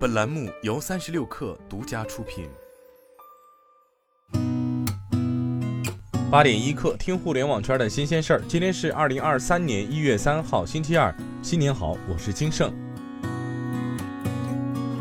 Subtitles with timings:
[0.00, 2.48] 本栏目由三十六氪独家出品。
[6.30, 8.42] 八点一刻，听互联网圈的新鲜事儿。
[8.48, 11.14] 今天是二零二三年一月三号，星期二。
[11.42, 12.72] 新年好，我是金盛。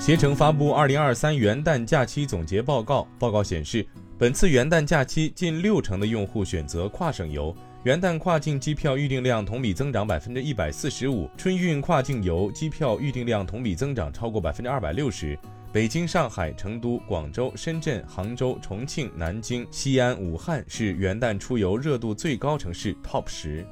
[0.00, 3.86] 携程发布二零二三元旦假期总结报告，报告显示，
[4.18, 7.54] 本次元旦假期近六成的用户选择跨省游。
[7.84, 15.38] 元旦跨境机票预订量同比增长百分之一百四十五，春运跨境游机票预订量同比增长超过百分之二百六十。
[15.72, 23.64] 北京、上海、成都、广州、深圳、杭州、重庆、南京、西安、武汉是元旦出游热度最高城市 TOP 十。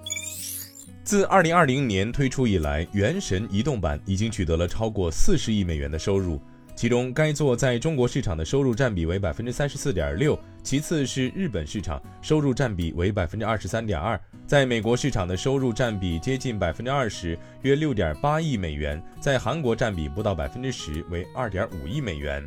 [1.05, 6.41] 自二零二零年推出以来，《原神》移动版已经取得了超过四十亿美元的收入。
[6.79, 22.47] 其中，该作在中国市场的收入占比为百分之三十四点六，其次是日本市场，收入占比为百分之二十三点二，在美国市场的收入占比接近百分之二十，约六点八亿美元，在韩国占比不到百分之十，为二点五亿美元。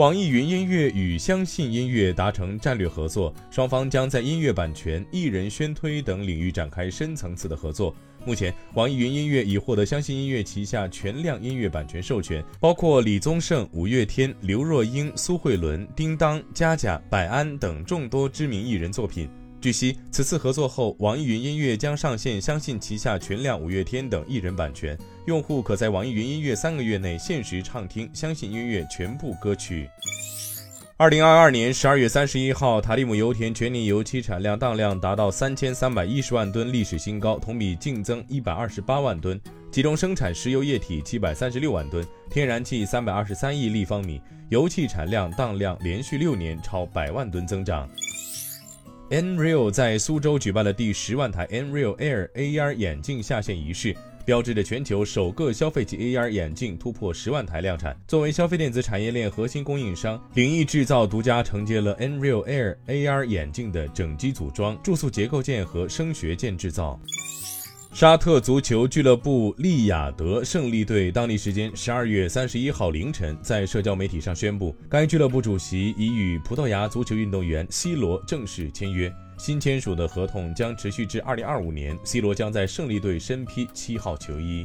[0.00, 7.94] 网易云音乐与相信音乐达成战略合作，双方将在音乐版权、艺人宣推等领域展开深层次的合作。
[8.24, 19.28] 目前，网易云音乐已获得相信音乐旗下全量音乐版权授权，包括李宗盛、五月天、刘若英、苏慧伦、叮当、佳佳、百安等众多知名艺人作品。
[19.60, 29.86] 据悉，此次合作后，网易云音乐将上线相信旗下全量五月天等艺人版权，用户可在网易云音乐三个月内限时畅听相信音乐全部歌曲。
[30.96, 39.38] 二零二二年十二月三十一号，塔利姆油田全年油气产量当量达到三千三百一十万吨，历史新高，同比净增一百二十八万吨，
[39.70, 47.86] 其中生产石油液体七百三十六万吨，天然气三百二十三亿立方米，油气产量当量连续六年超百万吨增长。
[49.10, 53.92] Nreal 在苏州举办了第十万台 Nreal Air AR 眼镜下线仪式，
[54.24, 58.00] 标志着全球首个消费级 AR 眼镜突破十万台量产。
[58.06, 66.96] 作为消费电子产业链核心供应商，领益制造独家承接了 Nreal Air AR 眼镜的整机组装、注塑结构件和声学件制造。
[67.92, 84.64] 沙特足球俱乐部利雅得胜利队当地时间十二月三十一号凌晨在社交媒体上宣布，该俱乐部主席已与葡萄牙足球运动员 C 罗正式签约，新签署的合同将持续至二零二五年，C 罗将在胜利队身披七号球衣。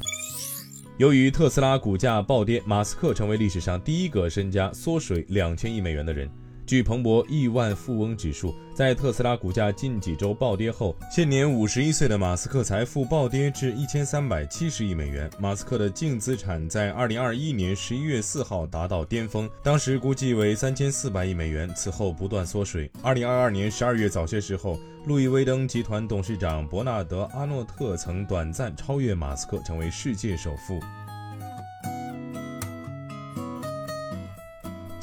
[0.98, 6.30] 由于特斯拉股价暴跌，马斯克成为历史上第一个身家缩水两千亿美元的人。
[6.66, 15.30] 据彭博亿万富翁指数，在特斯拉股价近几周暴跌后，现年五十一岁的马斯克财富暴跌至一千三百七十亿美元。
[15.40, 22.90] 马斯克的净资产在二零二一年十一月四号达到巅峰，当时估计为三千四百亿美元，此后不断缩水。
[23.04, 30.80] 二零二二年十二月早些时候，路易威登集团董事长伯纳德阿诺特曾短暂超越马斯克，成为世界首富。